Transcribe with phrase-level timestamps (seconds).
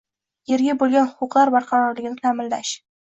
[0.51, 2.73] yerga bo‘lgan huquqlar barqarorligini ta’minlash